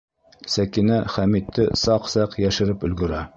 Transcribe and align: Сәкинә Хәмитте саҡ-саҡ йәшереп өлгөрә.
Сәкинә 0.53 0.97
Хәмитте 1.15 1.67
саҡ-саҡ 1.83 2.35
йәшереп 2.47 2.89
өлгөрә. 2.89 3.23